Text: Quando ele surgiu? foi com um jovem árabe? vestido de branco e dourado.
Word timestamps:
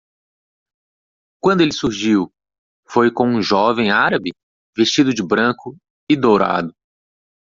Quando 1.39 1.61
ele 1.61 1.71
surgiu? 1.71 2.33
foi 2.89 3.11
com 3.13 3.27
um 3.27 3.39
jovem 3.39 3.91
árabe? 3.91 4.31
vestido 4.75 5.13
de 5.13 5.21
branco 5.21 5.77
e 6.09 6.15
dourado. 6.17 6.73